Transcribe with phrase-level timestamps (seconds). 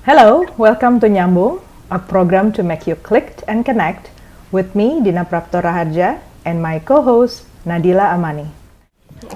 [0.00, 1.60] Hello, welcome to Nyambung,
[1.92, 4.08] a program to make you click and connect
[4.48, 8.48] with me, Dina Prapto Raharja, and my co-host, Nadila Amani.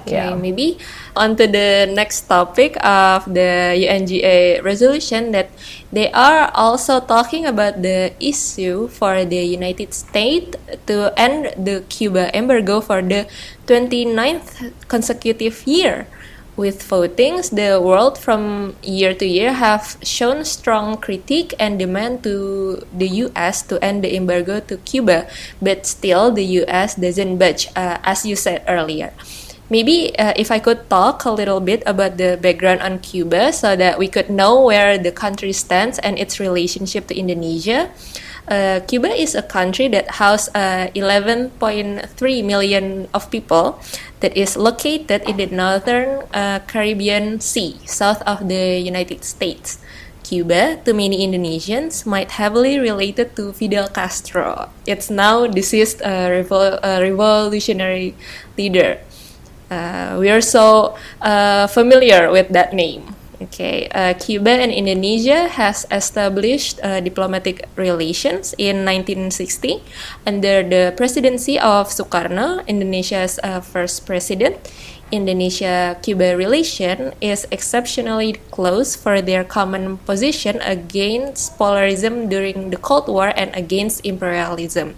[0.01, 0.33] Okay, yeah.
[0.33, 0.79] maybe
[1.15, 5.53] on to the next topic of the UNGA resolution that
[5.93, 10.57] they are also talking about the issue for the United States
[10.89, 13.29] to end the Cuba embargo for the
[13.69, 16.07] 29th consecutive year.
[16.55, 22.79] With votings, the world from year to year have shown strong critique and demand to
[22.95, 25.27] the US to end the embargo to Cuba,
[25.61, 29.11] but still the US doesn't budge, uh, as you said earlier.
[29.69, 33.75] Maybe uh, if I could talk a little bit about the background on Cuba so
[33.75, 37.91] that we could know where the country stands and its relationship to Indonesia.
[38.47, 43.79] Uh, Cuba is a country that houses uh, 11.3 million of people
[44.19, 49.79] that is located in the northern uh, Caribbean Sea, south of the United States.
[50.25, 54.69] Cuba, to many Indonesians, might heavily related to Fidel Castro.
[54.85, 58.15] It's now deceased uh, revol uh, revolutionary
[58.57, 58.97] leader.
[59.69, 63.14] Uh, we are so uh, familiar with that name.
[63.35, 69.83] Okay, uh, Cuba and Indonesia has established uh, diplomatic relations in 1960
[70.23, 74.55] under the presidency of Sukarno, Indonesia's uh, first president.
[75.11, 83.35] Indonesia-Cuba relation is exceptionally close for their common position against polarism during the Cold War
[83.35, 84.95] and against imperialism.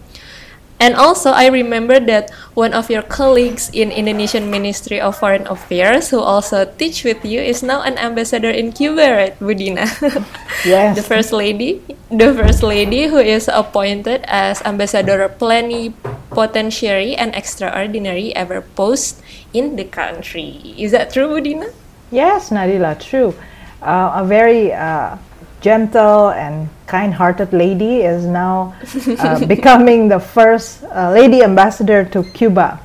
[0.80, 6.10] And also, I remember that one of your colleagues in Indonesian Ministry of Foreign Affairs,
[6.10, 9.90] who also teach with you, is now an ambassador in Cuba, right, Bu Dina?
[10.66, 10.98] Yes.
[10.98, 18.62] the first lady, the first lady who is appointed as ambassador plenipotentiary and extraordinary ever
[18.62, 19.22] post
[19.54, 20.76] in the country.
[20.78, 21.70] Is that true, Bu Dina?
[22.12, 23.34] Yes, Nadila, true.
[23.82, 25.18] Uh, a very uh,
[25.62, 28.76] gentle and kind-hearted lady is now
[29.20, 32.80] uh, becoming the first uh, lady ambassador to Cuba.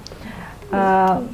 [0.72, 1.26] Uh,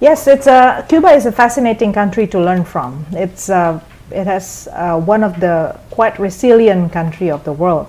[0.00, 3.04] yes, it's a Cuba is a fascinating country to learn from.
[3.12, 3.80] It's uh,
[4.10, 7.88] it has uh, one of the quite resilient country of the world.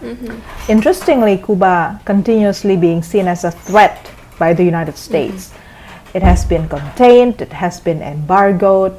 [0.00, 0.70] Mm-hmm.
[0.70, 5.50] Interestingly, Cuba continuously being seen as a threat by the United States.
[5.50, 6.16] Mm-hmm.
[6.16, 8.98] It has been contained, it has been embargoed,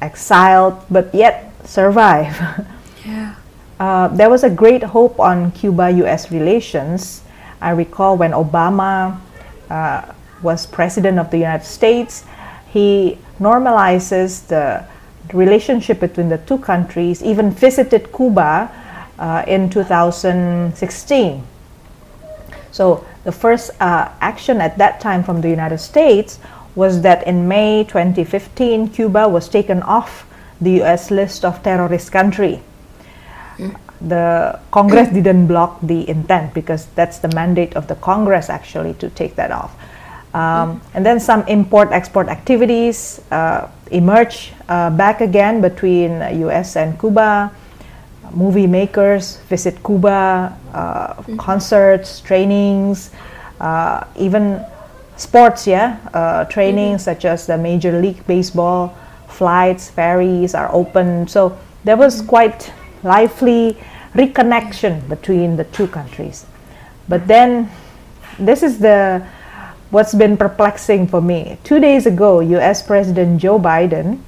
[0.00, 2.38] exiled, but yet survive.
[3.04, 3.34] Yeah.
[3.80, 7.22] Uh, there was a great hope on Cuba US relations.
[7.60, 9.18] I recall when Obama
[9.68, 10.02] uh,
[10.40, 12.24] was president of the United States,
[12.72, 14.84] he normalizes the
[15.32, 18.70] relationship between the two countries, even visited Cuba
[19.18, 21.42] uh, in 2016.
[22.70, 26.38] So, the first uh, action at that time from the United States
[26.74, 30.26] was that in May 2015, Cuba was taken off
[30.62, 32.62] the US list of terrorist country
[34.08, 39.08] the Congress didn't block the intent because that's the mandate of the Congress actually to
[39.10, 39.74] take that off.
[40.34, 46.76] Um, and then some import-export activities uh, emerge uh, back again between U.S.
[46.76, 47.52] and Cuba.
[48.32, 51.36] Movie makers visit Cuba, uh, mm-hmm.
[51.36, 53.10] concerts, trainings,
[53.60, 54.64] uh, even
[55.16, 55.66] sports.
[55.66, 57.12] Yeah, uh, trainings mm-hmm.
[57.12, 58.96] such as the Major League Baseball,
[59.32, 61.26] flights, ferries are open.
[61.28, 62.72] So there was quite
[63.02, 63.76] lively
[64.14, 66.46] reconnection between the two countries.
[67.08, 67.70] But then,
[68.38, 69.26] this is the
[69.90, 71.58] what's been perplexing for me.
[71.64, 72.82] Two days ago, U.S.
[72.82, 74.20] President Joe Biden,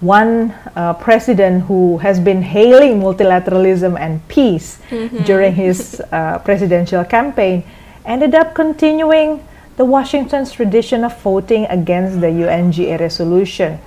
[0.00, 5.24] one uh, president who has been hailing multilateralism and peace mm-hmm.
[5.24, 7.62] during his uh, presidential campaign,
[8.06, 9.44] ended up continuing
[9.80, 13.80] the Washington's tradition of voting against the UNGA resolution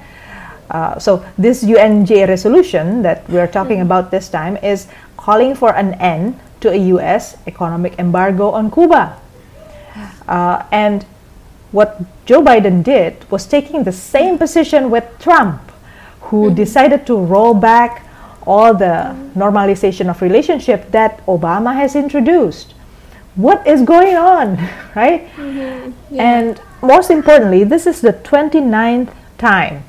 [0.73, 3.91] uh, so this UNGA resolution that we're talking mm-hmm.
[3.91, 4.87] about this time is
[5.17, 7.37] calling for an end to a U.S.
[7.45, 9.19] economic embargo on Cuba.
[10.27, 11.03] Uh, and
[11.71, 15.61] what Joe Biden did was taking the same position with Trump,
[16.21, 16.55] who mm-hmm.
[16.55, 18.07] decided to roll back
[18.47, 19.39] all the mm-hmm.
[19.39, 22.73] normalization of relationship that Obama has introduced.
[23.35, 24.57] What is going on,
[24.95, 25.27] right?
[25.35, 26.15] Mm-hmm.
[26.15, 26.23] Yeah.
[26.23, 29.83] And most importantly, this is the 29th time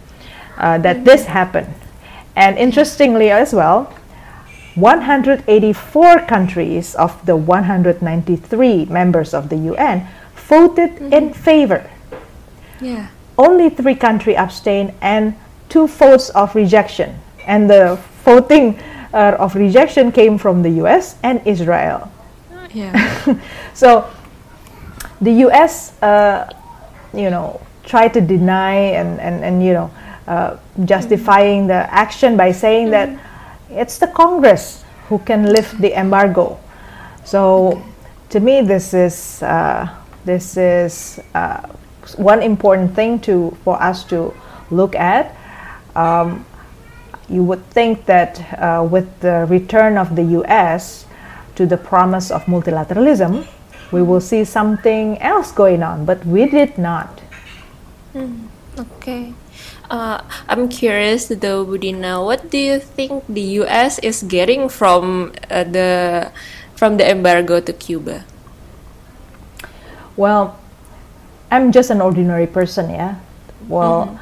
[0.57, 1.05] uh, that mm-hmm.
[1.05, 1.75] this happened.
[2.37, 3.93] And interestingly as well,
[4.75, 11.13] 184 countries of the 193 members of the UN voted mm-hmm.
[11.13, 11.89] in favor.
[12.81, 13.09] Yeah.
[13.39, 15.35] Only three countries abstained and
[15.69, 17.19] two votes of rejection.
[17.47, 18.79] And the voting
[19.13, 22.11] uh, of rejection came from the US and Israel.
[22.75, 23.39] Yeah.
[23.75, 24.11] so
[25.21, 26.53] the US, uh,
[27.15, 29.91] you know, tried to deny and, and, and you know,
[30.27, 33.09] uh, justifying the action by saying that
[33.71, 36.59] it's the Congress who can lift the embargo.
[37.25, 37.83] So,
[38.31, 39.89] to me, this is uh,
[40.25, 41.69] this is uh,
[42.17, 44.35] one important thing to for us to
[44.71, 45.35] look at.
[45.95, 46.45] Um,
[47.29, 51.07] you would think that uh, with the return of the U.S.
[51.57, 53.47] to the promise of multilateralism,
[53.93, 57.21] we will see something else going on, but we did not.
[58.15, 58.49] Mm,
[58.79, 59.33] okay.
[59.91, 63.99] Uh, I'm curious though, Bu Dina, what do you think the U.S.
[64.01, 66.33] is getting from uh, the
[66.75, 68.25] from the embargo to Cuba?
[70.17, 70.59] Well,
[71.51, 73.21] I'm just an ordinary person, yeah.
[73.69, 74.17] Well, mm-hmm.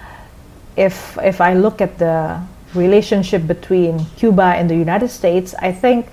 [0.76, 2.42] if if I look at the
[2.74, 6.08] relationship between Cuba and the United States, I think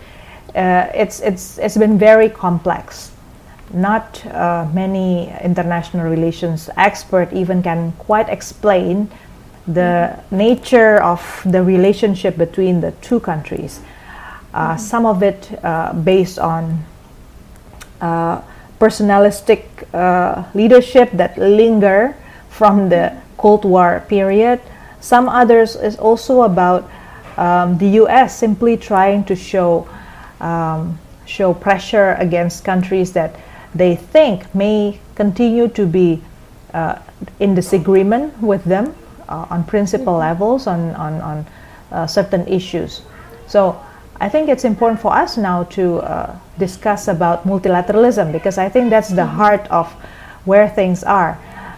[0.55, 3.11] uh, it's it's it's been very complex.
[3.71, 9.11] Not uh, many international relations expert even can quite explain
[9.67, 13.79] the nature of the relationship between the two countries.
[14.53, 14.79] Uh, mm-hmm.
[14.79, 16.83] Some of it uh, based on
[18.01, 18.41] uh,
[18.79, 22.15] personalistic uh, leadership that linger
[22.49, 24.59] from the Cold War period.
[24.99, 26.89] Some others is also about
[27.37, 28.37] um, the U.S.
[28.37, 29.87] simply trying to show
[30.39, 33.35] um, show pressure against countries that
[33.75, 36.21] they think may continue to be
[36.73, 36.99] uh,
[37.39, 38.95] in disagreement with them
[39.27, 40.29] uh, on principal mm-hmm.
[40.29, 41.45] levels on, on, on
[41.91, 43.01] uh, certain issues.
[43.47, 43.79] So
[44.19, 48.89] I think it's important for us now to uh, discuss about multilateralism because I think
[48.89, 49.37] that's the mm-hmm.
[49.37, 49.91] heart of
[50.45, 51.37] where things are.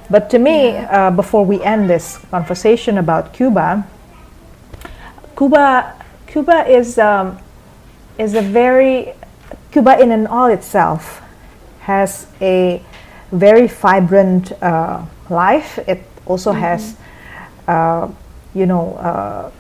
[0.10, 3.88] But to me, uh, before we end this conversation about Cuba,
[5.38, 5.96] Cuba,
[6.28, 7.40] Cuba is um,
[8.22, 9.14] is a very
[9.72, 11.22] Cuba in and all itself
[11.82, 12.82] has a
[13.32, 15.80] very vibrant uh, life.
[15.88, 16.62] It also mm-hmm.
[16.62, 16.96] has
[17.68, 18.10] uh,
[18.54, 19.52] you know, uh,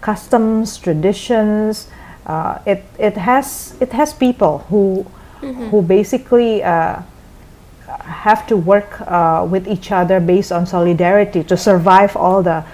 [0.00, 1.88] customs, traditions.
[2.26, 5.06] Uh, it it has it has people who
[5.40, 5.68] mm-hmm.
[5.70, 8.98] who basically have to work
[9.50, 12.64] with each other based on solidarity to survive all the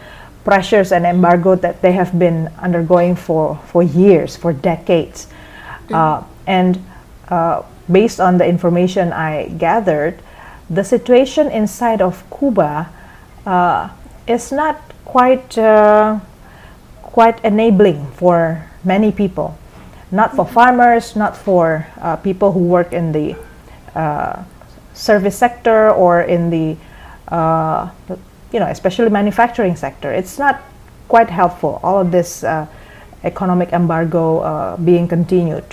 [0.45, 5.27] pressures and embargo that they have been undergoing for, for years, for decades.
[5.27, 5.95] Mm-hmm.
[5.95, 6.85] Uh, and
[7.29, 10.21] uh, based on the information I gathered,
[10.71, 12.89] the situation inside of Cuba
[13.47, 13.89] uh,
[14.27, 16.21] is not quite uh,
[17.03, 19.59] quite enabling for many people,
[20.13, 23.35] not for farmers, not for uh, people who work in the
[23.95, 24.45] uh,
[24.95, 26.77] service sector or in the
[27.29, 27.91] uh,
[28.53, 30.13] you know especially manufacturing sector.
[30.13, 30.61] It's not
[31.09, 31.81] quite helpful.
[31.83, 32.67] All of this uh,
[33.25, 35.65] economic embargo uh, being continued.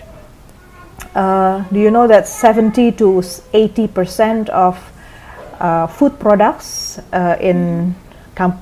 [1.16, 3.24] do you know that 70 to
[3.54, 4.75] 80 percent of
[5.98, 7.00] food products
[7.39, 7.95] in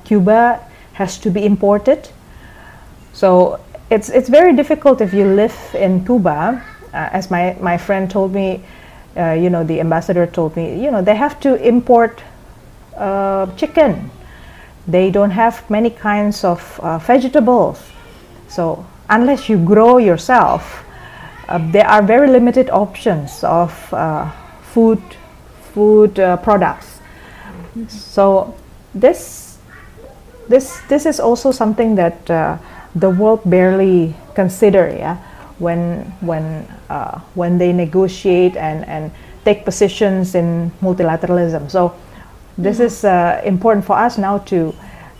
[0.04, 0.60] Cuba
[0.94, 2.08] has to be imported.
[3.12, 6.62] So it's it's very difficult if you live in Cuba.
[6.94, 8.62] Uh, as my, my friend told me,
[9.16, 12.22] uh, you know, the ambassador told me, you know, they have to import
[12.96, 14.10] uh, chicken.
[14.86, 17.82] They don't have many kinds of uh, vegetables.
[18.48, 20.84] So unless you grow yourself,
[21.48, 24.30] uh, there are very limited options of uh,
[24.62, 25.02] food
[25.72, 26.14] food
[26.44, 27.00] products.
[27.88, 28.54] So
[28.94, 29.58] this
[30.48, 32.56] this this is also something that uh,
[32.94, 35.16] the world barely consider yeah
[35.58, 39.10] when when uh, when they negotiate and and
[39.44, 41.92] take positions in multilateralism so
[42.58, 42.86] this mm-hmm.
[42.86, 44.74] is uh, important for us now to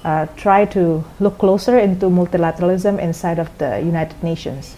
[0.05, 4.77] uh, try to look closer into multilateralism inside of the United Nations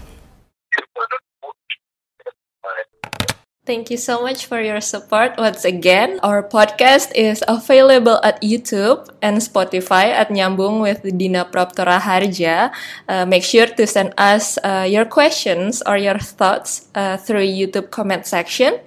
[3.67, 6.23] Thank you so much for your support once again.
[6.23, 12.71] Our podcast is available at YouTube and Spotify at Nyambung with Dina Prapto Raharja.
[13.11, 17.91] Uh, make sure to send us uh, your questions or your thoughts uh, through YouTube
[17.91, 18.79] comment section.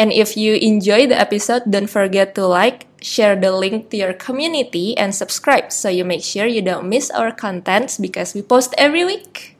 [0.00, 4.12] And if you enjoy the episode, don't forget to like, share the link to your
[4.12, 8.74] community, and subscribe so you make sure you don't miss our contents because we post
[8.78, 9.51] every week.